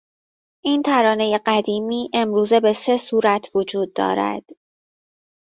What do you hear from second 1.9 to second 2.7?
امروزه